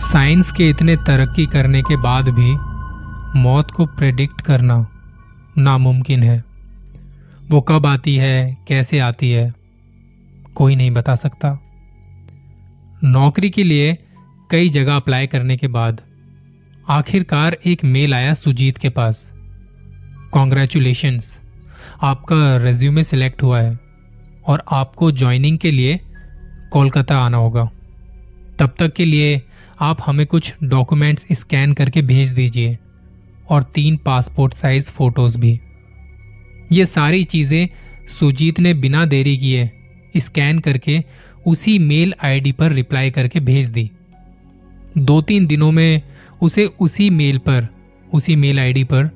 Science 0.00 0.52
के 0.52 0.70
इतने 0.70 0.96
तरक्की 0.96 1.46
करने 1.46 1.82
के 1.82 1.96
बाद 1.96 2.28
भी 2.28 2.54
मौत 3.40 3.70
को 3.70 3.86
प्रेडिक्ट 3.86 4.40
करना 4.40 4.86
नामुमकिन 5.58 6.22
है। 6.22 6.44
वो 7.50 7.60
कब 7.60 7.86
आती 7.86 8.16
है, 8.16 8.56
कैसे 8.68 8.98
आती 8.98 9.30
है, 9.30 9.54
कोई 10.54 10.76
नहीं 10.76 10.90
बता 10.90 11.14
सकता। 11.14 11.60
नौकरी 13.04 13.50
के 13.50 13.64
लिए 13.64 13.98
कई 14.50 14.68
जगह 14.68 14.96
अप्लाई 14.96 15.26
करने 15.26 15.56
के 15.56 15.68
बाद 15.68 16.00
आखिरकार 16.88 17.56
एक 17.66 17.84
मेल 17.84 18.14
आया 18.14 18.34
सुजीत 18.34 18.78
के 18.78 18.88
पास। 18.88 19.32
कॉन्ग्रेचुलेशंस 20.32 21.40
आपका 22.02 22.56
रेज्यूमे 22.56 23.04
सिलेक्ट 23.04 23.42
हुआ 23.42 23.60
है 23.60 23.78
और 24.46 24.62
आपको 24.72 25.12
ज्वाइनिंग 25.12 25.58
के 25.58 25.70
लिए 25.70 26.00
कोलकाता 26.72 27.18
आना 27.18 27.36
होगा। 27.36 27.70
तब 28.58 28.74
तक 28.78 28.92
के 28.92 29.04
लिए 29.04 29.42
आप 29.80 29.98
हमें 30.06 30.26
कुछ 30.26 30.52
डॉक्यूमेंट्स 30.62 31.26
स्कैन 31.32 31.72
करके 31.72 32.00
भेज 32.02 32.32
दीजिए 32.32 32.76
और 33.50 33.62
तीन 33.74 33.96
पासपोर्ट 33.96 34.54
साइज़ 34.54 34.90
फ़ोटोज़ 34.90 35.38
भी। 35.38 35.58
ये 36.72 36.86
सारी 36.86 37.22
चीज़ें 37.24 37.68
सुजीत 38.18 38.60
ने 38.60 38.72
बिना 38.74 39.04
देरी 39.04 39.36
किए 39.38 39.70
स्कैन 40.16 40.58
करके 40.58 40.98
उसी 41.46 41.78
मेल 41.78 42.12
आईडी 42.24 42.52
पर 42.52 42.72
रिप्लाई 42.72 43.10
करके 43.10 43.40
भेज 43.40 43.68
दी। 43.68 43.90
दो 44.98 45.20
तीन 45.22 45.46
दिनों 45.46 45.70
में 45.72 46.02
उसे 46.42 46.64
उसी 46.80 47.08
मेल 47.10 47.38
पर, 47.38 47.66
उसी 48.12 48.36
मेल 48.36 48.60
आईडी 48.60 48.84
पर 48.84 49.10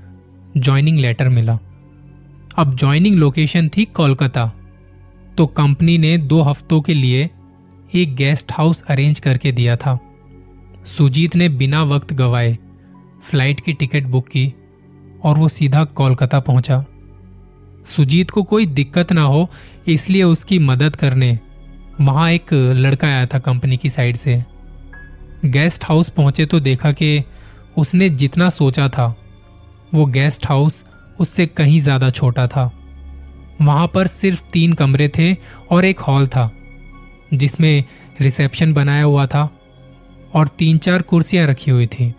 ज्वाइनिंग 0.57 0.99
लेटर 0.99 1.29
मिला। 1.29 1.59
अब 2.59 2.77
ज्वाइनिंग 2.77 3.17
लोकेशन 3.17 3.69
थी 3.69 3.85
कोलकाता 3.85 4.51
तो 5.39 5.47
कंपनी 5.47 5.99
ने 5.99 6.17
दो 6.19 6.43
हफ्तों 6.43 6.81
के 6.81 6.95
लिए 6.95 7.29
एक 7.95 8.15
गेस्ट 8.17 8.53
हाउस 8.53 8.83
अरेंज 8.83 9.21
करके 9.21 9.53
दिया 9.53 9.77
था। 9.77 9.99
सुजीत 10.87 11.36
ने 11.36 11.48
बिना 11.50 11.83
वक्त 11.84 12.12
गवाए 12.12 12.56
फ़्लाइट 13.22 13.61
की 13.61 13.72
टिकट 13.72 14.05
बुक 14.06 14.27
की 14.28 14.53
और 15.25 15.39
वो 15.39 15.48
सीधा 15.48 15.84
कोलकाता 15.84 16.41
पहुँचा। 16.41 16.84
सुजीत 17.86 18.31
को 18.31 18.42
कोई 18.42 18.67
दिक्कत 18.67 19.12
ना 19.12 19.22
हो, 19.22 19.48
इसलिए 19.89 20.22
उसकी 20.22 20.59
मदद 20.61 20.97
करने 20.97 21.39
वहाँ 22.00 22.31
एक 22.31 22.53
लड़का 22.53 23.06
आया 23.06 23.27
था 23.27 23.39
कंपनी 23.39 23.77
की 23.77 23.91
साइड 23.91 24.17
से। 24.17 24.42
गेस्ट 25.47 25.84
हाउस 25.84 26.09
पहुँचे 26.09 26.47
तो 26.47 26.61
देखा 26.61 26.92
कि 26.92 27.22
उसने 27.78 28.09
जितना 28.11 28.48
सोचा 28.50 28.89
था, 28.89 29.14
वो 29.94 30.05
गेस्ट 30.06 30.47
हाउस 30.47 30.84
उससे 31.20 31.47
कहीं 31.47 31.81
ज़्यादा 31.81 32.11
छोटा 32.11 32.47
था। 32.47 32.70
वहाँ 33.62 33.87
पर 33.87 34.06
सिर्फ़ 34.06 34.42
तीन 34.53 34.72
कमरे 34.72 35.09
थे 35.09 35.33
और 35.70 35.84
एक 35.84 36.00
हॉल 36.00 36.27
था, 36.27 36.50
जिसमें 37.34 37.84
रिसेप्शन 38.20 38.72
बनाया 38.75 39.05
हुआ 39.05 39.27
था। 39.27 39.48
और 40.35 40.49
तीन 40.49 40.79
चार 40.79 41.03
कुर्सियाँ 41.03 41.47
रखी 41.47 41.71
हुई 41.71 41.87
थी। 41.87 42.13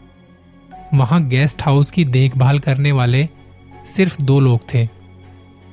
वहाँ 0.93 1.21
गेस्ट 1.27 1.61
हाउस 1.61 1.91
की 1.91 2.05
देखभाल 2.05 2.59
करने 2.59 2.91
वाले 2.91 3.27
सिर्फ़ 3.87 4.21
दो 4.21 4.39
लोग 4.39 4.61
थे। 4.73 4.87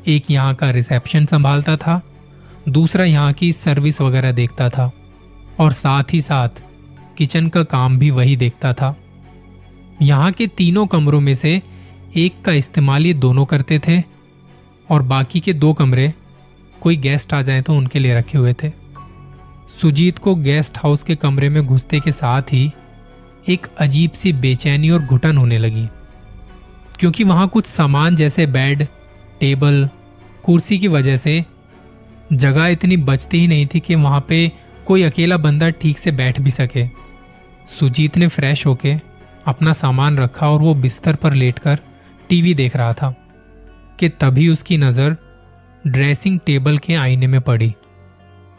एक 0.07 0.31
यहाँ 0.31 0.55
का 0.55 0.71
रिसेप्शन 0.71 1.27
संभालता 1.27 1.77
था, 1.77 2.01
दूसरा 2.69 3.05
यहाँ 3.05 3.33
की 3.33 3.53
सर्विस 3.53 4.01
वगैरह 4.01 4.33
देखता 4.33 4.69
था, 4.69 4.91
और 5.61 5.73
साथ 5.73 6.13
ही 6.13 6.21
साथ 6.23 6.63
किचन 7.17 7.49
का 7.49 7.63
काम 7.63 7.99
भी 7.99 8.11
वही 8.11 8.37
देखता 8.37 8.73
था। 8.73 8.95
यहाँ 10.03 10.33
के 10.33 10.47
तीनों 10.47 10.87
कमरों 10.87 11.21
में 11.21 11.35
से 11.35 11.61
एक 12.17 12.43
का 12.45 12.53
इस्तेमाल 12.53 13.07
ये 13.07 13.15
दोनों 13.15 13.45
करते 13.45 13.79
थे, 13.79 14.03
और 14.89 15.03
बाकी 15.03 15.41
के 15.41 15.53
दो 15.53 15.73
कमरे 15.73 16.13
कोई 16.81 16.97
गेस्ट 16.97 17.35
आ 17.35 17.43
जाए 17.43 17.63
तो 17.63 17.75
उनके 17.75 17.99
लिए 17.99 18.15
रखे 18.15 18.39
हुए 18.39 18.53
थे। 18.53 18.82
सुजीत 19.83 20.19
को 20.19 20.35
गेस्ट 20.35 20.77
हाउस 20.79 21.03
के 21.03 21.15
कमरे 21.17 21.49
में 21.49 21.67
घुसते 21.67 22.01
के 22.01 22.13
साथ 22.13 22.43
ही 22.43 22.73
एक 23.49 23.67
अजीब 23.79 24.11
सी 24.11 24.33
बेचैनी 24.33 24.91
और 24.91 25.03
घुटन 25.03 25.37
होने 25.37 25.59
लगी। 25.59 25.87
क्योंकि 27.01 27.25
वहाँ 27.25 27.49
कुछ 27.49 27.67
सामान 27.67 28.17
जैसे 28.17 28.47
बेड, 28.47 28.87
टेबल, 29.41 29.89
कुर्सी 30.45 30.79
की 30.79 30.89
वजह 30.89 31.17
से 31.17 31.45
जगह 32.33 32.67
इतनी 32.67 32.97
बचती 32.97 33.41
ही 33.41 33.47
नहीं 33.47 33.67
थी 33.67 33.81
कि 33.81 33.95
वहाँ 33.95 34.25
पे 34.29 34.53
कोई 34.87 35.03
अकेला 35.03 35.37
बंदा 35.37 35.71
ठीक 35.71 35.99
से 35.99 36.13
बैठ 36.13 36.41
भी 36.41 36.51
सके। 36.51 36.87
सुजीत 37.79 38.17
ने 38.17 38.29
फ्रेश 38.29 38.67
होके 38.67 38.95
अपना 39.47 39.73
सामान 39.73 40.19
रखा 40.19 40.51
और 40.51 40.61
वो 40.61 40.75
बिस्तर 40.75 41.15
पर 41.15 41.33
लेटकर 41.33 41.79
टीवी 42.29 42.55
देख 42.55 42.77
रहा 42.77 42.93
था 42.93 43.15
कि 44.01 44.09
तभी 44.09 44.49
उसकी 44.49 44.77
नज़र 44.77 45.17
ड्रेसिंग 45.87 46.41
टेबल 46.47 46.79
के 46.79 46.95
आईने 46.95 47.27
में 47.27 47.41
पड़ी। 47.41 47.75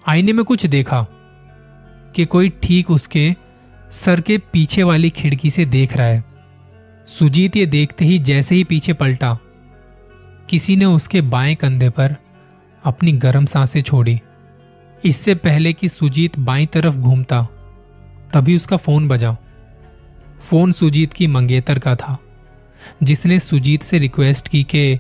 आईने 0.06 0.34
में 0.34 0.44
कुछ 0.46 0.66
देखा 0.66 1.02
कि 2.16 2.26
कोई 2.26 2.50
ठीक 2.64 2.90
उसके 2.92 3.34
सर 3.92 4.22
के 4.22 4.38
पीछे 4.54 4.84
वाली 4.84 5.10
खिड़की 5.10 5.50
से 5.50 5.66
देख 5.66 5.96
रहा 5.98 6.08
है। 6.08 6.24
सुजीत 7.10 7.56
ये 7.56 7.66
देखते 7.66 8.06
ही 8.06 8.18
जैसे 8.20 8.56
ही 8.56 8.64
पीछे 8.64 8.94
पलटा, 8.94 9.38
किसी 10.50 10.76
ने 10.76 10.86
उसके 10.86 11.22
बाएँ 11.22 11.56
कंधे 11.56 11.90
पर 11.90 12.16
अपनी 12.84 13.12
गर्म 13.12 13.46
साँसें 13.46 13.82
छोड़ी। 13.82 14.20
इससे 15.04 15.36
पहले 15.36 15.74
कि 15.74 15.90
सुजीत 15.90 16.40
बाईं 16.40 16.68
तरफ़ 16.68 16.96
घूमता, 16.96 17.42
तभी 18.34 18.56
उसका 18.56 18.78
फ़ोन 18.78 19.08
बजा। 19.08 19.36
फ़ोन 20.42 20.72
सुजीत 20.72 21.14
की 21.14 21.28
मंगेतर 21.28 21.80
का 21.80 21.96
था, 21.96 22.18
जिसने 23.04 23.40
सुजीत 23.40 23.84
से 23.84 24.00
रिक्वेस्ट 24.00 24.48
की 24.48 24.64
कि 24.64 25.00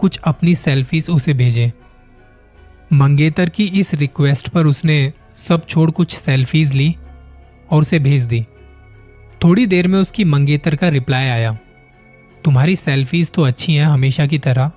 कुछ 0.00 0.18
अपनी 0.18 0.54
सेल्फीज 0.54 1.08
उसे 1.10 1.34
भेजे। 1.34 1.72
मंगेतर 2.92 3.48
की 3.48 3.64
इस 3.80 3.92
रिक्वेस्ट 3.94 4.48
पर 4.48 4.66
उसने 4.66 5.12
सब 5.38 5.66
छोड़ 5.66 5.90
कुछ 5.90 6.14
सेल्फीज 6.14 6.72
ली 6.72 6.94
और 7.70 7.80
उसे 7.80 7.98
भेज 7.98 8.22
दी। 8.22 8.40
थोड़ी 9.44 9.66
देर 9.66 9.86
में 9.88 9.98
उसकी 10.00 10.24
मंगेतर 10.24 10.76
का 10.76 10.88
रिप्लाई 10.88 11.28
आया। 11.28 11.56
तुम्हारी 12.44 12.76
सेल्फीज 12.76 13.30
तो 13.30 13.42
अच्छी 13.42 13.74
हैं 13.74 13.86
हमेशा 13.86 14.26
की 14.26 14.38
तरह, 14.38 14.70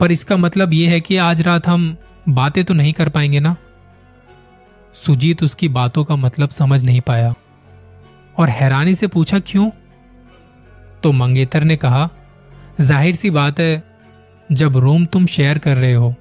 पर 0.00 0.12
इसका 0.12 0.36
मतलब 0.36 0.72
यह 0.72 0.90
है 0.90 1.00
कि 1.00 1.16
आज 1.16 1.40
रात 1.42 1.68
हम 1.68 1.96
बातें 2.28 2.64
तो 2.64 2.74
नहीं 2.74 2.92
कर 2.92 3.08
पाएँगे 3.08 3.40
ना? 3.40 3.56
सुजीत 4.96 5.42
उसकी 5.42 5.68
बातों 5.70 6.04
का 6.04 6.16
मतलब 6.16 6.50
समझ 6.50 6.82
नहीं 6.84 7.00
पाया 7.00 7.34
और 8.36 8.48
हैरानी 8.50 8.94
से 8.94 9.06
पूछा, 9.06 9.38
क्यों? 9.38 9.70
तो 11.02 11.12
मंगेतर 11.12 11.64
ने 11.64 11.76
कहा, 11.76 12.08
ज़ाहिर 12.80 13.16
सी 13.16 13.30
बात 13.30 13.60
है, 13.60 13.82
जब 14.48 14.76
रूम 14.76 15.04
तुम 15.04 15.26
शेयर 15.26 15.58
कर 15.58 15.76
रहे 15.76 15.94
हो 15.94 16.14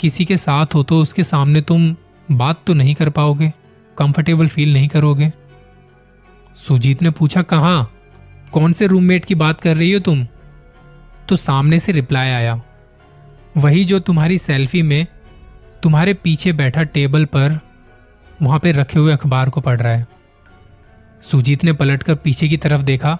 किसी 0.00 0.24
के 0.24 0.36
साथ 0.36 0.74
हो 0.74 0.82
तो 0.82 1.00
उसके 1.02 1.22
सामने 1.22 1.60
तुम 1.60 1.94
बात 2.28 2.62
तो 2.66 2.74
नहीं 2.74 2.94
कर 2.94 3.08
पाओगे 3.10 3.52
कंफर्टेबल 3.98 4.48
फील 4.48 4.72
नहीं 4.72 4.88
करोगे। 4.88 5.32
सुजीत 6.58 7.02
ने 7.02 7.10
पूछा, 7.10 7.42
कहा? 7.42 7.82
कौन 8.52 8.72
से 8.72 8.86
रूममेट 8.86 9.24
की 9.24 9.34
बात 9.34 9.60
कर 9.60 9.76
रही 9.76 9.92
हो 9.92 10.00
तुम? 10.00 10.26
तो 11.28 11.36
सामने 11.36 11.78
से 11.78 11.92
रिप्लाई 11.92 12.30
आया, 12.30 12.60
वही 13.56 13.84
जो 13.84 13.98
तुम्हारी 14.00 14.38
सेल्फी 14.38 14.82
में 14.82 15.06
तुम्हारे 15.82 16.14
पीछे 16.14 16.52
बैठा 16.52 16.82
टेबल 16.82 17.24
पर 17.24 17.58
वहाँ 18.42 18.58
पे 18.58 18.72
रखे 18.72 18.98
हुए 18.98 19.12
अखबार 19.12 19.50
को 19.50 19.60
पढ़ 19.60 19.80
रहा 19.80 19.92
है। 19.92 20.06
सुजीत 21.30 21.64
ने 21.64 21.72
पलटकर 21.72 22.14
पीछे 22.14 22.48
की 22.48 22.56
तरफ़ 22.56 22.82
देखा, 22.82 23.18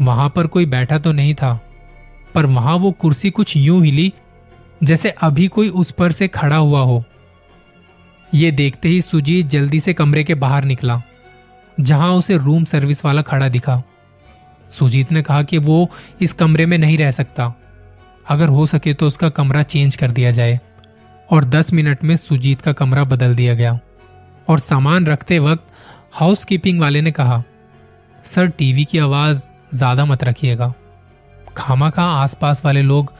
वहाँ 0.00 0.28
पर 0.28 0.46
कोई 0.46 0.66
बैठा 0.66 0.98
तो 0.98 1.12
नहीं 1.12 1.34
था, 1.34 1.58
पर 2.34 2.46
वहाँ 2.46 2.76
वो 2.76 2.92
कुर्सी 2.92 3.30
कुछ 3.30 3.56
यूँ 3.56 3.84
हिली 3.84 4.12
जैसे 4.84 5.10
अभी 5.22 5.48
कोई 5.48 5.68
उस 5.70 5.90
पर 5.90 6.12
से 6.12 6.28
खड़ा 6.28 6.56
हुआ 6.56 6.80
हो। 6.80 7.02
यह 8.28 8.50
देखते 8.50 8.88
ही 8.88 9.00
सुजीत 9.02 9.46
जल्दी 9.46 9.80
से 9.80 9.92
कमरे 9.94 10.24
के 10.24 10.34
बाहर 10.34 10.64
निकला, 10.64 11.00
जहाँ 11.78 12.12
उसे 12.12 12.36
रूम 12.36 12.64
सर्विस 12.64 13.04
वाला 13.04 13.22
खड़ा 13.22 13.48
दिखा। 13.48 13.82
सुजीत 14.70 15.12
ने 15.12 15.22
कहा 15.22 15.42
कि 15.42 15.58
वो 15.58 15.88
इस 16.20 16.32
कमरे 16.32 16.66
में 16.66 16.76
नहीं 16.78 16.98
रह 16.98 17.10
सकता। 17.10 17.52
अगर 18.28 18.48
हो 18.48 18.66
सके 18.66 18.94
तो 18.94 19.06
उसका 19.06 19.28
कमरा 19.28 19.62
चेंज 19.62 19.96
कर 19.96 20.10
दिया 20.10 20.30
जाए। 20.30 20.60
और 21.28 21.44
10 21.44 21.72
मिनट 21.72 22.04
में 22.04 22.16
सुजीत 22.16 22.60
का 22.60 22.72
कमरा 22.72 23.04
बदल 23.04 23.34
दिया 23.34 23.54
गया। 23.54 23.78
और 24.48 24.58
सामान 24.58 25.06
रखते 25.06 25.38
वक्त 25.38 25.66
हाउस 26.12 26.44
कीपिंग 26.44 26.80
वाले 26.80 27.00
ने 27.00 27.10
कहा, 27.10 27.42
सर, 28.24 28.46
टीवी 28.48 28.84
की 28.84 28.98
आवाज़ 28.98 29.46
ज़्यादा 29.74 30.04
मत 30.04 30.24
रखिएगा। 30.24 30.72
खामा 31.56 31.90
खा 31.90 32.04
आसपास 32.14 32.62
वाले 32.64 32.82
लोग 32.82 33.12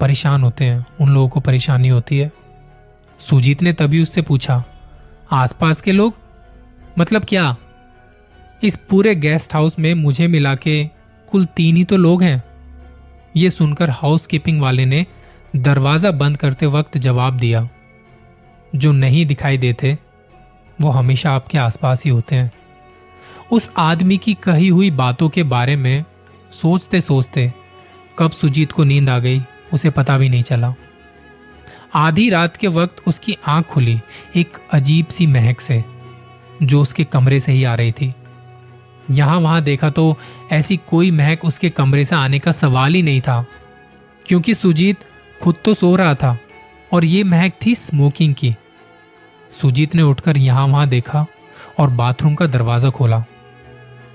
परेशान 0.00 0.42
होते 0.42 0.64
हैं, 0.64 0.86
उन 1.00 1.08
लोगों 1.08 1.28
को 1.28 1.40
परेशानी 1.40 1.88
होती 1.88 2.18
है। 2.18 2.30
सुजीत 3.20 3.62
ने 3.62 3.72
तभी 3.72 4.02
उससे 4.02 4.22
पूछा, 4.22 4.62
आसपास 5.32 5.80
के 5.80 5.92
लोग? 5.92 6.14
मतलब 6.98 7.24
क्या? 7.24 7.56
इस 8.62 8.76
पूरे 8.90 9.14
गेस्ट 9.14 9.54
हाउस 9.54 9.78
में 9.78 9.92
मुझे 9.94 10.26
मिला 10.26 10.54
के 10.54 10.84
कुल 11.28 11.44
तीन 11.46 11.76
ही 11.76 11.84
तो 11.84 11.96
लोग 11.96 12.22
हैं। 12.22 12.42
ये 13.36 13.50
सुनकर 13.50 13.90
हाउस 13.90 14.26
कीपिंग 14.26 14.60
वाले 14.60 14.84
ने 14.84 15.04
दरवाज़ा 15.56 16.10
बंद 16.10 16.36
करते 16.36 16.66
वक्त 16.66 16.98
जवाब 16.98 17.36
दिया, 17.36 17.68
जो 18.74 18.92
नहीं 18.92 19.24
दिखाई 19.26 19.58
देते, 19.58 19.98
वो 20.80 20.90
हमेशा 20.90 21.30
आपके 21.30 21.58
आसपास 21.58 22.04
ही 22.04 22.10
होते 22.10 22.36
हैं। 22.36 22.50
उस 23.52 23.70
आदमी 23.76 24.18
की 24.18 24.34
कही 24.34 24.68
हुई 24.68 24.90
बातों 24.90 25.28
के 25.28 25.42
बारे 25.42 25.76
में 25.76 26.04
सोचते 26.52 27.00
सोचते 27.00 27.52
कब 28.18 28.30
सुजीत 28.30 28.72
को 28.72 28.84
नींद 28.84 29.10
आ 29.10 29.18
गई? 29.18 29.40
उसे 29.72 29.90
पता 29.90 30.16
भी 30.18 30.28
नहीं 30.28 30.42
चला। 30.42 30.74
आधी 31.94 32.28
रात 32.30 32.56
के 32.56 32.68
वक्त 32.68 33.02
उसकी 33.06 33.36
आँख 33.48 33.66
खुली, 33.66 33.98
एक 34.36 34.58
अजीब 34.72 35.06
सी 35.06 35.26
महक 35.26 35.60
से, 35.60 35.82
जो 36.62 36.80
उसके 36.82 37.04
कमरे 37.04 37.40
से 37.40 37.52
ही 37.52 37.64
आ 37.64 37.74
रही 37.74 37.92
थी। 37.92 38.12
यहाँ 39.10 39.38
वहाँ 39.38 39.62
देखा 39.62 39.90
तो 39.90 40.16
ऐसी 40.52 40.76
कोई 40.90 41.10
महक 41.10 41.44
उसके 41.44 41.70
कमरे 41.70 42.04
से 42.04 42.16
आने 42.16 42.38
का 42.38 42.52
सवाल 42.52 42.94
ही 42.94 43.02
नहीं 43.02 43.20
था, 43.20 43.44
क्योंकि 44.26 44.54
सुजीत 44.54 45.04
खुद 45.42 45.56
तो 45.64 45.74
सो 45.74 45.94
रहा 45.96 46.14
था, 46.14 46.38
और 46.92 47.04
ये 47.04 47.22
महक 47.24 47.52
थी 47.66 47.74
स्मोकिंग 47.74 48.34
की। 48.34 48.54
सुजीत 49.52 49.94
ने 49.94 50.02
उठकर 50.02 50.36
यहाँ 50.36 50.66
वहाँ 50.66 50.88
देखा 50.88 51.26
और 51.78 51.90
बाथरूम 51.90 52.34
का 52.34 52.46
दरवाज़ा 52.46 52.90
खोला। 52.90 53.24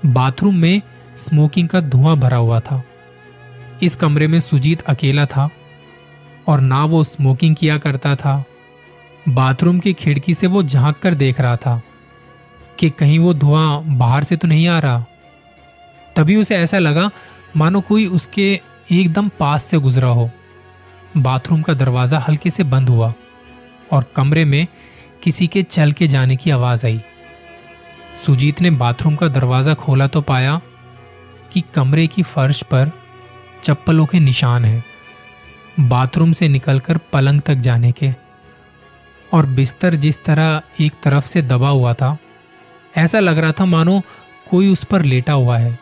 बाथरूम 0.06 0.56
में 0.56 0.82
स्मोकिंग 1.16 1.68
का 1.68 1.80
धुआँ 1.80 2.16
भरा 2.16 2.36
हुआ 2.36 2.60
था। 2.60 2.82
इस 3.82 3.96
कमरे 3.96 4.26
में 4.26 4.38
सुजीत 4.40 4.82
अकेला 4.82 5.24
था 5.26 5.48
और 6.48 6.60
ना 6.60 6.84
वो 6.84 7.02
स्मोकिंग 7.04 7.56
किया 7.56 7.78
करता 7.78 8.14
था। 8.16 8.44
बाथरूम 9.28 9.78
की 9.80 9.92
खिड़की 9.92 10.34
से 10.34 10.46
वो 10.46 10.62
झाँक 10.62 10.98
कर 10.98 11.14
देख 11.14 11.40
रहा 11.40 11.56
था 11.56 11.80
कि 12.78 12.90
कहीं 12.90 13.18
वो 13.18 13.34
धुआँ 13.34 13.82
बाहर 13.88 14.24
से 14.24 14.36
तो 14.36 14.48
नहीं 14.48 14.68
आ 14.68 14.78
रहा। 14.78 15.04
तभी 16.16 16.36
उसे 16.36 16.56
ऐसा 16.56 16.78
लगा, 16.78 17.10
मानो 17.56 17.80
कोई 17.80 18.06
उसके 18.06 18.60
एकदम 18.92 19.28
पास 19.38 19.64
से 19.64 19.78
गुजरा 19.78 20.08
हो। 20.08 20.30
बाथरूम 21.16 21.62
का 21.62 21.74
दरवाज़ा 21.74 22.18
हल्के 22.18 22.50
से 22.50 22.64
बंद 22.64 22.88
हुआ 22.88 23.12
और 23.92 24.04
कमरे 24.16 24.44
में 24.44 24.66
किसी 25.22 25.46
के 25.46 25.62
चल 25.62 25.92
के 25.92 26.08
जाने 26.08 26.36
की 26.36 26.50
आवाज़ 26.50 26.86
आई। 26.86 27.00
सुजीत 28.26 28.60
ने 28.60 28.70
बाथरूम 28.70 29.16
का 29.16 29.28
दरवाज़ा 29.28 29.74
खोला 29.74 30.06
तो 30.06 30.20
पाया 30.20 30.60
कि 31.52 31.62
कमरे 31.74 32.06
की 32.06 32.22
फर्श 32.22 32.62
पर 32.62 32.90
चप्पलों 33.66 34.06
के 34.06 34.20
निशान 34.20 34.64
हैं। 34.64 34.84
बाथरूम 35.80 36.32
से 36.32 36.48
निकलकर 36.48 36.96
पलंग 36.96 37.40
तक 37.40 37.54
जाने 37.54 37.92
के। 37.92 38.10
और 39.32 39.46
बिस्तर 39.46 39.94
जिस 39.94 40.24
तरह 40.24 40.62
एक 40.80 40.92
तरफ़ 41.02 41.26
से 41.26 41.42
दबा 41.42 41.68
हुआ 41.68 41.94
था, 41.94 42.18
ऐसा 42.96 43.20
लग 43.20 43.38
रहा 43.38 43.52
था 43.52 43.64
मानो 43.64 44.02
कोई 44.50 44.68
उस 44.68 44.84
पर 44.84 45.02
लेटा 45.02 45.32
हुआ 45.32 45.58
है। 45.58 45.78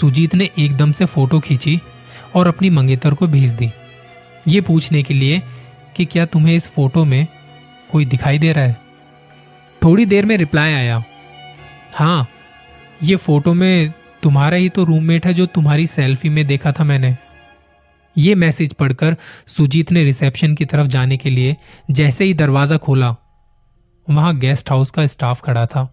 सुजीत 0.00 0.34
ने 0.34 0.50
एकदम 0.58 0.92
से 0.92 1.04
फ़ोटो 1.04 1.40
खींची 1.40 1.80
और 2.34 2.46
अपनी 2.46 2.70
मंगेतर 2.70 3.14
को 3.14 3.26
भेज 3.26 3.52
दी। 3.52 3.70
ये 4.48 4.60
पूछने 4.60 5.02
के 5.02 5.14
लिए 5.14 5.42
कि 5.96 6.04
क्या 6.04 6.26
तुम्हें 6.26 6.56
इस 6.56 6.68
फ़ोटो 6.68 7.04
में 7.04 7.26
कोई 7.92 8.04
दिखाई 8.04 8.38
दे 8.38 8.52
रहा 8.52 8.64
है? 8.64 8.80
थोड़ी 9.84 10.06
देर 10.06 10.24
में 10.24 10.36
रिप्लाई 10.36 10.72
आया। 10.72 11.04
हाँ 11.94 12.28
ये 13.02 13.16
फ़ोटो 13.16 13.54
में 13.54 13.92
तुम्हारा 14.24 14.56
ही 14.56 14.68
तो 14.68 14.84
रूममेट 14.84 15.26
है 15.26 15.32
जो 15.34 15.46
तुम्हारी 15.46 15.86
सेल्फी 15.86 16.28
में 16.28 16.46
देखा 16.46 16.72
था 16.72 16.84
मैंने। 16.84 17.16
ये 18.16 18.34
मैसेज 18.34 18.72
पढ़कर 18.72 19.16
सुजीत 19.48 19.90
ने 19.92 20.04
रिसेप्शन 20.04 20.54
की 20.54 20.64
तरफ़ 20.64 20.86
जाने 20.88 21.16
के 21.16 21.30
लिए 21.30 21.56
जैसे 21.90 22.24
ही 22.24 22.34
दरवाज़ा 22.34 22.76
खोला, 22.76 23.14
वहाँ 24.06 24.36
गेस्ट 24.38 24.70
हाउस 24.70 24.90
का 24.90 25.06
स्टाफ 25.06 25.40
खड़ा 25.40 25.64
था। 25.66 25.88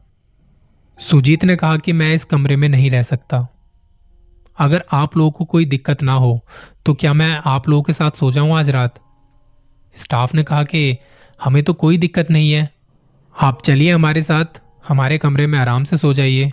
सुजीत 1.00 1.44
ने 1.46 1.56
कहा 1.56 1.78
कि 1.78 1.94
मैं 1.94 2.14
इस 2.14 2.24
कमरे 2.26 2.56
में 2.56 2.68
नहीं 2.70 2.90
रह 2.92 3.02
सकता। 3.04 3.48
अगर 4.58 4.84
आप 4.94 5.18
लोगों 5.18 5.32
को 5.32 5.46
कोई 5.46 5.66
दिक्कत 5.66 6.04
ना 6.04 6.14
हो 6.14 6.40
तो 6.86 6.94
क्या 6.94 7.14
मैं 7.14 7.32
आप 7.46 7.70
लोगों 7.70 7.84
के 7.84 7.94
साथ 7.94 8.12
सो 8.12 8.32
जाऊँ 8.32 8.58
आज 8.58 8.70
रात? 8.70 9.00
स्टाफ 9.96 10.36
ने 10.36 10.44
कहा 10.44 10.64
कि 10.64 10.98
हमें 11.40 11.64
तो 11.64 11.74
कोई 11.76 11.98
दिक्कत 11.98 12.32
नहीं 12.32 12.52
है। 12.52 12.70
आप 13.36 13.62
चलिए 13.62 13.94
हमारे 13.94 14.22
साथ, 14.24 14.62
हमारे 14.88 15.18
कमरे 15.18 15.48
में 15.48 15.60
आराम 15.60 15.84
से 15.84 15.98
सो 15.98 16.14
जाइए। 16.14 16.52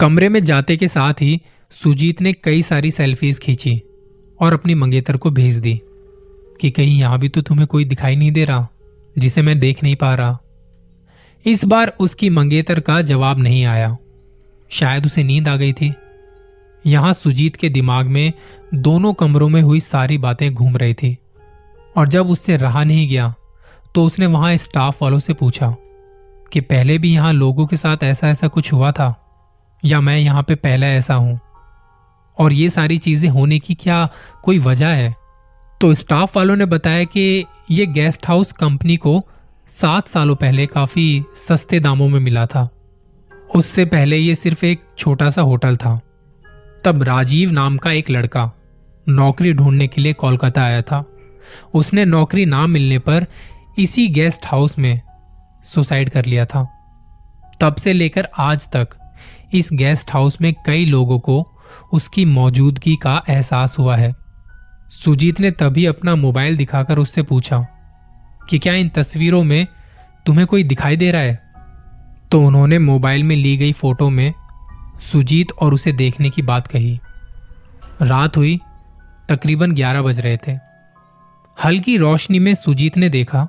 कमरे 0.00 0.28
में 0.28 0.40
जाते 0.40 0.76
के 0.76 0.88
साथ 0.88 1.14
ही 1.14 1.40
सुजीत 1.72 2.22
ने 2.22 2.32
कई 2.32 2.62
सारी 2.62 2.90
सेल्फीज 2.90 3.38
खींची 3.38 3.82
और 4.40 4.52
अपनी 4.52 4.74
मंगेतर 4.74 5.16
को 5.16 5.30
भेज 5.30 5.56
दी 5.56 5.80
कि 6.60 6.70
कहीं 6.70 6.98
यहाँ 7.00 7.18
भी 7.18 7.28
तो 7.28 7.42
तुम्हें 7.42 7.66
कोई 7.66 7.84
दिखाई 7.84 8.16
नहीं 8.16 8.32
दे 8.32 8.44
रहा, 8.44 8.68
जिसे 9.18 9.42
मैं 9.42 9.58
देख 9.58 9.82
नहीं 9.82 9.96
पा 9.96 10.14
रहा। 10.14 10.38
इस 11.46 11.64
बार 11.64 11.96
उसकी 12.00 12.30
मंगेतर 12.30 12.80
का 12.80 13.00
जवाब 13.02 13.38
नहीं 13.38 13.64
आया। 13.64 13.96
शायद 14.70 15.06
उसे 15.06 15.22
नींद 15.22 15.48
आ 15.48 15.56
गई 15.56 15.72
थी। 15.72 15.92
यहाँ 16.86 17.12
सुजीत 17.12 17.56
के 17.56 17.68
दिमाग 17.68 18.06
में 18.06 18.32
दोनों 18.74 19.12
कमरों 19.14 19.48
में 19.48 19.62
हुई 19.62 19.80
सारी 19.80 20.18
बातें 20.18 20.54
घूम 20.54 20.76
रही 20.76 20.94
थी 20.94 21.16
और 21.96 22.08
जब 22.08 22.30
उससे 22.30 22.56
रहा 22.56 22.84
नहीं 22.84 23.08
गया 23.08 23.34
तो 23.94 24.04
उसने 24.04 24.26
वहाँ 24.26 24.56
स्टाफ 24.56 25.02
वालों 25.02 25.20
से 25.20 25.32
पूछा 25.32 25.74
कि 26.52 26.60
पहले 26.60 26.98
भी 26.98 27.12
यहाँ 27.14 27.32
लोगों 27.32 27.66
के 27.66 27.76
साथ 27.76 28.02
ऐसा 28.02 28.28
ऐसा 28.28 28.48
कुछ 28.48 28.72
हुआ 28.72 28.92
था? 28.92 29.20
या 29.84 30.00
मैं 30.00 30.16
यहाँ 30.16 30.42
पे 30.42 30.54
पहला 30.54 30.86
ऐसा 30.86 31.14
हूँ? 31.14 31.40
और 32.38 32.52
ये 32.52 32.70
सारी 32.70 32.98
चीज़ें 32.98 33.30
होने 33.30 33.58
की 33.58 33.74
क्या 33.74 34.08
कोई 34.42 34.58
वजह 34.58 34.88
है? 34.88 35.14
तो 35.80 35.94
स्टाफ 35.94 36.36
वालों 36.36 36.56
ने 36.56 36.64
बताया 36.64 37.04
कि 37.04 37.44
ये 37.70 37.86
गेस्ट 37.86 38.26
हाउस 38.28 38.52
कंपनी 38.52 38.96
को 38.96 39.24
सात 39.68 40.08
सालों 40.08 40.36
पहले 40.36 40.66
काफ़ी 40.66 41.24
सस्ते 41.36 41.80
दामों 41.80 42.08
में 42.08 42.20
मिला 42.20 42.46
था। 42.46 42.68
उससे 43.54 43.84
पहले 43.84 44.16
ये 44.16 44.34
सिर्फ़ 44.34 44.66
एक 44.66 44.80
छोटा 44.98 45.30
सा 45.30 45.42
होटल 45.42 45.76
था। 45.76 46.00
तब 46.84 47.02
राजीव 47.02 47.52
नाम 47.52 47.76
का 47.76 47.92
एक 47.92 48.10
लड़का 48.10 48.52
नौकरी 49.08 49.52
ढूँढने 49.52 49.86
के 49.86 50.00
लिए 50.00 50.12
कोलकाता 50.12 50.62
आया 50.62 50.82
था। 50.82 51.04
उसने 51.74 52.04
नौकरी 52.04 52.46
ना 52.46 52.66
मिलने 52.66 52.98
पर 52.98 53.26
इसी 53.78 54.08
गेस्ट 54.08 54.46
हाउस 54.46 54.78
में 54.78 55.00
सुसाइड 55.64 56.10
कर 56.10 56.24
लिया 56.24 56.46
था। 56.46 56.68
तब 57.60 57.74
से 57.74 57.92
लेकर 57.92 58.28
आज 58.38 58.68
तक 58.68 58.88
इस 59.52 59.68
गेस्ट 59.72 60.10
हाउस 60.10 60.40
में 60.40 60.54
कई 60.66 60.84
लोगों 60.84 61.18
को 61.18 61.50
उसकी 61.92 62.24
मौजूदगी 62.24 62.96
का 62.96 63.24
एहसास 63.28 63.78
हुआ 63.78 63.96
है। 63.96 64.14
सुजीत 64.90 65.40
ने 65.40 65.50
तभी 65.50 65.86
अपना 65.86 66.14
मोबाइल 66.14 66.56
दिखाकर 66.56 66.98
उससे 66.98 67.22
पूछा 67.22 67.66
कि 68.50 68.58
क्या 68.58 68.74
इन 68.74 68.88
तस्वीरों 68.88 69.44
में 69.44 69.66
तुम्हें 70.26 70.46
कोई 70.46 70.64
दिखाई 70.64 70.96
दे 70.96 71.10
रहा 71.10 71.22
है? 71.22 71.40
तो 72.30 72.42
उन्होंने 72.42 72.78
मोबाइल 72.78 73.22
में 73.22 73.36
ली 73.36 73.56
गई 73.56 73.72
फ़ोटो 73.72 74.10
में 74.10 74.34
सुजीत 75.12 75.52
और 75.52 75.74
उसे 75.74 75.92
देखने 75.92 76.30
की 76.30 76.42
बात 76.42 76.66
कही। 76.66 77.00
रात 78.02 78.36
हुई, 78.36 78.60
तकरीबन 79.28 79.72
11 79.72 80.02
बज 80.02 80.20
रहे 80.20 80.36
थे। 80.36 80.58
हल्की 81.64 81.96
रोशनी 81.96 82.38
में 82.38 82.54
सुजीत 82.54 82.96
ने 82.96 83.08
देखा 83.08 83.48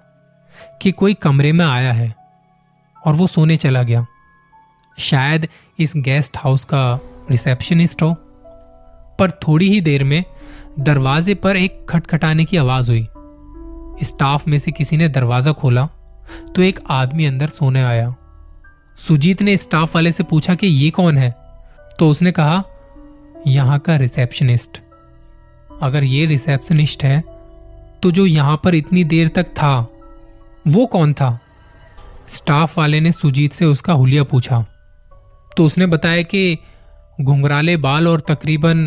कि 0.82 0.92
कोई 0.92 1.14
कमरे 1.14 1.52
में 1.52 1.66
आया 1.66 1.94
है 1.94 2.16
और 3.06 3.14
वो 3.14 3.28
सोने 3.28 3.58
चला 3.58 3.84
गया। 3.84 4.06
शायद 4.98 5.48
इस 5.80 5.94
गेस्ट 5.98 6.38
हाउस 6.38 6.64
का 6.66 7.00
रिसेप्शनिस्ट 7.32 8.02
हो। 8.02 8.14
पर 9.20 9.32
थोड़ी 9.48 9.70
ही 9.70 9.82
देर 9.82 10.04
में 10.04 10.24
दरवाजे 10.80 11.34
पर 11.36 11.58
एक 11.58 11.86
खटखटाने 11.90 12.46
की 12.46 12.58
आवाज़ 12.58 12.92
हुई। 12.92 13.08
स्टाफ 14.04 14.48
में 14.48 14.58
से 14.60 14.72
किसी 14.72 14.98
ने 14.98 15.08
दरवाज़ा 15.10 15.52
खोला 15.52 15.88
तो 16.56 16.62
एक 16.62 16.80
आदमी 16.92 17.26
अंदर 17.26 17.48
सोने 17.50 17.84
आया। 17.84 18.14
सुजीत 19.00 19.42
ने 19.42 19.56
स्टाफ 19.58 19.96
वाले 19.96 20.12
से 20.12 20.24
पूछा 20.24 20.56
कि 20.56 20.68
ये 20.68 20.90
कौन 20.90 21.18
है? 21.18 21.34
तो 22.00 22.10
उसने 22.10 22.32
कहा, 22.32 22.64
यहाँ 23.48 23.80
का 23.80 23.96
रिसेप्शनिस्ट। 23.96 24.80
अगर 25.82 26.04
ये 26.04 26.26
रिसेप्शनिस्ट 26.26 27.04
है 27.04 27.24
तो 28.04 28.12
जो 28.12 28.26
यहाँ 28.26 28.60
पर 28.64 28.76
इतनी 28.76 29.04
देर 29.04 29.28
तक 29.28 29.48
था, 29.52 29.80
वो 30.66 30.86
कौन 30.86 31.14
था? 31.14 31.40
स्टाफ 32.28 32.78
वाले 32.78 33.00
ने 33.00 33.12
सुजीत 33.12 33.54
से 33.54 33.66
उसका 33.66 33.94
हुलिया 33.94 34.24
पूछा। 34.24 34.66
तो 35.58 35.66
उसने 35.66 35.86
बताया 35.86 36.22
कि 36.24 36.58
घुंघराले 37.22 37.76
बाल 37.78 38.08
और 38.08 38.20
तकरीबन 38.20 38.86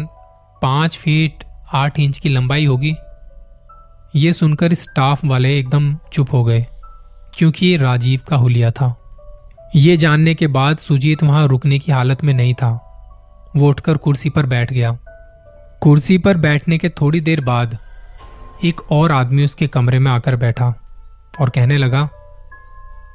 पाँच 0.62 0.96
फीट 0.96 1.44
आठ 1.74 1.98
इंच 2.00 2.18
की 2.18 2.28
लंबाई 2.28 2.64
होगी। 2.64 2.94
ये 4.16 4.32
सुनकर 4.32 4.74
स्टाफ 4.74 5.24
वाले 5.24 5.58
एकदम 5.58 5.94
चुप 6.12 6.32
हो 6.32 6.42
गए, 6.44 6.66
क्योंकि 7.34 7.66
ये 7.66 7.76
राजीव 7.76 8.20
का 8.28 8.36
हुलिया 8.36 8.70
था। 8.70 8.94
ये 9.76 9.96
जानने 9.96 10.34
के 10.34 10.46
बाद 10.46 10.78
सुजीत 10.78 11.22
वहाँ 11.22 11.46
रुकने 11.48 11.78
की 11.78 11.92
हालत 11.92 12.24
में 12.24 12.32
नहीं 12.34 12.54
था। 12.54 12.70
वो 13.56 13.68
उठकर 13.68 13.96
कुर्सी 13.96 14.30
पर 14.30 14.46
बैठ 14.46 14.72
गया। 14.72 14.96
कुर्सी 15.82 16.18
पर 16.18 16.36
बैठने 16.36 16.78
के 16.78 16.88
थोड़ी 16.90 17.20
देर 17.20 17.40
बाद 17.40 17.76
एक 18.64 18.80
और 18.92 19.12
आदमी 19.12 19.44
उसके 19.44 19.66
कमरे 19.66 19.98
में 19.98 20.10
आकर 20.10 20.36
बैठा 20.36 20.74
और 21.40 21.50
कहने 21.50 21.78
लगा 21.78 22.08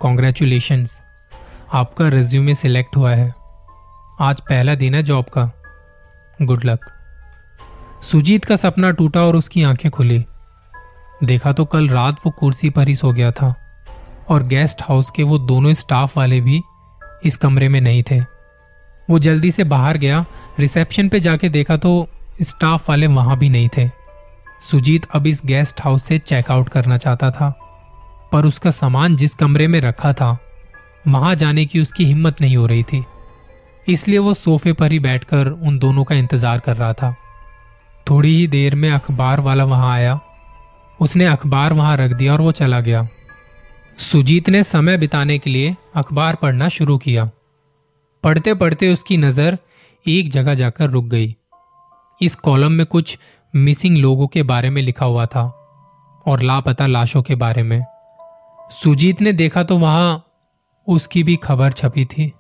कॉन्ग्रेचुलेशन 0.02 0.86
आपका 1.74 2.08
रिज्यूमे 2.10 2.56
सिलेक्ट 2.56 2.96
हुआ 2.96 3.14
है। 3.16 3.34
आज 4.22 4.40
पहला 4.40 4.74
दिन 4.76 4.96
है 4.96 5.02
जॉब 5.04 5.26
का। 5.26 5.44
गुड 6.42 6.66
लक 6.66 6.80
सुजीत 8.04 8.44
का 8.46 8.56
सपना 8.56 8.90
टूटा 8.92 9.22
और 9.22 9.36
उसकी 9.36 9.64
आँखें 9.64 9.90
खुली। 9.92 10.18
देखा 11.24 11.54
तो 11.54 11.66
कल 11.66 11.88
रात 11.90 12.20
वो 12.26 12.32
कुर्सी 12.32 12.70
पर 12.70 12.88
ही 12.88 12.96
सो 12.96 13.12
गया 13.12 13.32
था 13.32 13.54
और 14.30 14.44
गेस्ट 14.44 14.82
हाउस 14.82 15.10
के 15.12 15.24
वो 15.24 15.38
दोनों 15.38 15.74
स्टाफ 15.74 16.18
वाले 16.18 16.40
भी 16.42 16.62
इस 17.26 17.38
कमरे 17.38 17.70
में 17.70 17.80
नहीं 17.82 18.04
थे। 18.04 18.20
वो 19.10 19.20
जल्दी 19.20 19.52
से 19.52 19.64
बाहर 19.64 19.98
गया 19.98 20.26
रिसेप्शन 20.60 21.10
पे 21.10 21.20
जाके 21.20 21.50
देखा 21.50 21.78
तो 21.78 22.08
स्टाफ 22.42 22.90
वाले 22.90 23.08
वहाँ 23.08 23.38
भी 23.38 23.50
नहीं 23.50 23.70
थे। 23.78 23.90
सुजीत 24.62 25.08
अब 25.16 25.28
इस 25.28 25.42
गेस्ट 25.46 25.82
हाउस 25.82 26.04
से 26.04 26.20
चेकआउट 26.20 26.70
करना 26.70 26.98
चाहता 26.98 27.32
था, 27.32 27.50
पर 28.32 28.46
उसका 28.46 28.72
सामान 28.72 29.16
जिस 29.16 29.36
कमरे 29.36 29.68
में 29.68 29.80
रखा 29.82 30.14
था, 30.14 30.38
वहाँ 31.08 31.34
जाने 31.36 31.66
की 31.66 31.82
उसकी 31.82 32.06
हिम्मत 32.06 32.42
नहीं 32.42 32.58
हो 32.58 32.66
रही 32.66 32.84
थी। 32.84 33.04
इसलिए 33.90 34.20
वो 34.20 34.34
सोफे 34.34 34.74
पर 34.74 34.92
ही 34.92 35.00
बैठकर 35.00 35.48
उन 35.48 35.78
दोनों 35.80 36.04
का 36.04 36.16
इंतज़ार 36.16 36.60
कर 36.60 36.76
रहा 36.76 36.94
था। 36.94 37.16
थोड़ी 38.10 38.36
ही 38.36 38.48
देर 38.48 38.76
में 38.76 38.90
अखबार 38.92 39.40
वाला 39.40 39.64
वहाँ 39.66 39.94
आया। 39.94 40.20
उसने 41.00 41.26
अखबार 41.26 41.74
वहाँ 41.74 41.96
रख 41.98 42.12
दिया 42.12 42.34
और 42.34 42.42
वो 42.42 42.52
चला 42.52 42.80
गया। 42.80 43.08
सुजीत 44.02 44.50
ने 44.50 44.64
समय 44.64 44.98
बिताने 44.98 45.38
के 45.40 45.50
लिए 45.50 45.76
अखबार 45.96 46.36
पढ़ना 46.36 46.70
शुरू 46.70 46.98
किया। 46.98 47.30
पढ़ते 48.24 48.54
पढ़ते 48.54 48.92
उसकी 48.94 49.18
नज़र 49.18 49.58
एक 50.06 50.30
जगह 50.30 50.54
जाकर 50.54 50.90
रुक 50.90 51.06
गई। 51.06 51.36
इस 52.22 52.36
कॉलम 52.36 52.72
में 52.72 52.86
कुछ 52.86 53.18
मिसिंग 53.54 53.98
लोगों 53.98 54.28
के 54.28 54.44
बारे 54.44 54.70
में 54.70 54.82
लिखा 54.82 55.06
हुआ 55.06 55.26
था 55.26 55.44
और 56.26 56.42
लापता 56.42 56.88
लाशों 56.88 57.22
के 57.22 57.36
बारे 57.36 57.64
में। 57.64 57.84
सुजीत 58.74 59.22
ने 59.22 59.34
देखा 59.34 59.64
तो 59.64 59.78
वहाँ 59.78 60.24
उसकी 60.88 61.24
भी 61.24 61.36
खबर 61.36 61.72
छपी 61.72 62.06
थी। 62.06 62.32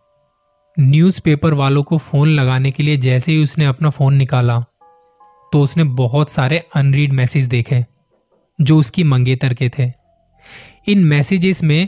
न्यूज़पेपर 0.78 1.54
वालों 1.54 1.82
को 1.84 1.98
फ़ोन 1.98 2.30
लगाने 2.30 2.72
के 2.72 2.84
लिए 2.84 2.98
जैसे 2.98 3.32
ही 3.32 3.44
उसने 3.44 3.66
अपना 3.66 3.90
फ़ोन 3.90 4.14
निकाला 4.16 4.60
तो 5.52 5.62
उसने 5.62 5.84
बहुत 5.84 6.32
सारे 6.32 6.58
अनरीड 6.76 7.12
मैसेज 7.14 7.46
देखे, 7.48 7.84
जो 8.60 8.78
उसकी 8.78 9.04
मंगेतर 9.04 9.54
के 9.54 9.70
थे। 9.70 9.92
इन 10.88 11.04
मैसेजेस 11.06 11.64
में 11.64 11.88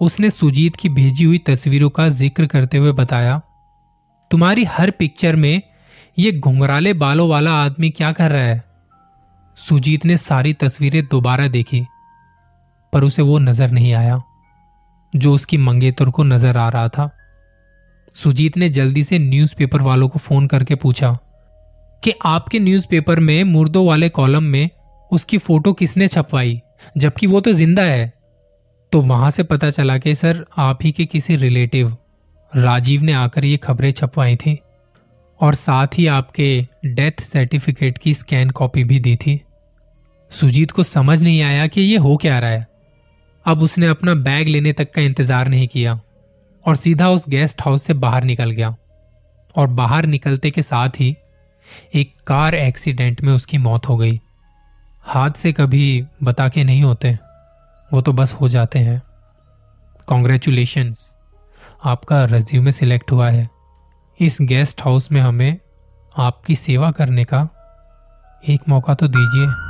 उसने 0.00 0.30
सुजीत 0.30 0.76
की 0.76 0.88
भेजी 0.88 1.24
हुई 1.24 1.38
तस्वीरों 1.46 1.88
का 1.90 2.08
ज़िक्र 2.10 2.46
करते 2.46 2.78
हुए 2.78 2.92
बताया, 2.94 3.40
तुम्हारी 4.30 4.64
हर 4.66 4.90
पिक्चर 4.90 5.36
में 5.36 5.62
ये 6.18 6.32
घुंघराले 6.32 6.92
बालों 6.94 7.28
वाला 7.28 7.52
आदमी 7.54 7.90
क्या 7.90 8.12
कर 8.12 8.30
रहा 8.30 8.42
है? 8.42 8.62
सुजीत 9.58 10.04
ने 10.04 10.16
सारी 10.18 10.52
तस्वीरें 10.54 11.02
दोबारा 11.06 11.46
देखी, 11.48 11.84
पर 12.92 13.04
उसे 13.04 13.22
वो 13.22 13.38
नज़र 13.40 13.70
नहीं 13.70 13.92
आया, 13.94 14.20
जो 15.12 15.34
उसकी 15.34 15.58
मंगेतर 15.58 16.10
को 16.10 16.24
नज़र 16.24 16.56
आ 16.56 16.68
रहा 16.68 16.88
था। 16.88 17.10
सुजीत 18.14 18.56
ने 18.56 18.68
जल्दी 18.68 19.04
से 19.04 19.18
न्यूज़पेपर 19.18 19.82
वालों 19.82 20.08
को 20.08 20.18
फ़ोन 20.18 20.46
करके 20.46 20.74
पूछा 20.74 21.18
कि 22.02 22.12
आपके 22.26 22.58
न्यूज़पेपर 22.58 23.20
में 23.20 23.44
मुर्दों 23.44 23.86
वाले 23.86 24.08
कॉलम 24.08 24.42
में 24.42 24.68
उसकी 25.10 25.38
फ़ोटो 25.38 25.72
किसने 25.72 26.08
छपवाई? 26.08 26.60
जबकि 26.96 27.26
वो 27.26 27.40
तो 27.40 27.52
ज़िंदा 27.52 27.82
है। 27.82 28.12
तो 28.92 29.00
वहाँ 29.00 29.30
से 29.30 29.42
पता 29.42 29.70
चला 29.70 29.98
कि 29.98 30.14
सर, 30.14 30.44
आप 30.58 30.78
ही 30.82 30.92
के 30.92 31.04
किसी 31.06 31.36
रिलेटिव 31.36 31.96
राजीव 32.52 33.02
ने 33.02 33.12
आकर 33.12 33.44
ये 33.44 33.56
खबरें 33.56 33.90
छपवाई 33.92 34.36
थी 34.36 34.58
और 35.40 35.54
साथ 35.54 35.98
ही 35.98 36.06
आपके 36.06 36.66
डेथ 36.86 37.22
सर्टिफिकेट 37.22 37.98
की 37.98 38.14
स्कैन 38.14 38.50
कॉपी 38.50 38.84
भी 38.84 39.00
दी 39.00 39.16
थी। 39.16 39.40
सुजीत 40.30 40.70
को 40.70 40.82
समझ 40.82 41.22
नहीं 41.22 41.42
आया 41.42 41.66
कि 41.66 41.80
ये 41.80 41.96
हो 41.96 42.16
क्या 42.16 42.38
रहा 42.38 42.50
है। 42.50 42.66
अब 43.46 43.62
उसने 43.62 43.86
अपना 43.86 44.14
बैग 44.14 44.48
लेने 44.48 44.72
तक 44.72 44.90
का 44.92 45.02
इंतज़ार 45.02 45.48
नहीं 45.48 45.68
किया। 45.68 46.00
और 46.68 46.76
सीधा 46.76 47.08
उस 47.08 47.28
गेस्ट 47.28 47.62
हाउस 47.62 47.82
से 47.82 47.94
बाहर 47.94 48.24
निकल 48.24 48.50
गया। 48.50 48.76
और 49.56 49.66
बाहर 49.66 50.06
निकलते 50.06 50.50
के 50.50 50.62
साथ 50.62 50.88
ही 50.88 51.16
एक 51.94 52.14
कार 52.26 52.54
एक्सीडेंट 52.54 53.22
में 53.22 53.32
उसकी 53.32 53.58
मौत 53.58 53.88
हो 53.88 53.96
गई। 53.96 54.20
हाथ 55.02 55.30
से 55.30 55.52
कभी 55.52 56.04
बता 56.22 56.48
के 56.48 56.64
नहीं 56.64 56.82
होते। 56.82 57.18
वो 57.92 58.00
तो 58.00 58.12
बस 58.12 58.32
हो 58.32 58.48
जाते 58.48 58.78
हैं। 58.78 59.02
कॉन्ग्रेचुलेशंस 60.06 61.14
आपका 61.84 62.24
रेज्यूमे 62.24 62.72
सिलेक्ट 62.72 63.12
हुआ 63.12 63.30
है। 63.30 63.48
इस 64.20 64.38
गेस्ट 64.40 64.82
हाउस 64.82 65.12
में 65.12 65.20
हमें 65.20 65.58
आपकी 66.16 66.56
सेवा 66.56 66.90
करने 66.90 67.24
का 67.24 67.48
एक 68.48 68.60
मौका 68.68 68.94
तो 68.94 69.08
दीजिए। 69.08 69.67